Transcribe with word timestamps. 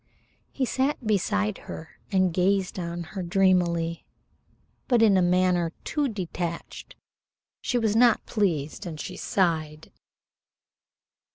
He 0.51 0.65
sat 0.65 1.05
beside 1.05 1.59
her 1.69 1.99
and 2.11 2.33
gazed 2.33 2.79
on 2.79 3.03
her 3.13 3.21
dreamily, 3.21 4.03
but 4.87 5.03
in 5.03 5.15
a 5.15 5.21
manner 5.21 5.73
too 5.83 6.07
detached. 6.09 6.95
She 7.61 7.77
was 7.77 7.95
not 7.95 8.25
pleased, 8.25 8.87
and 8.87 8.99
she 8.99 9.15
sighed. 9.15 9.91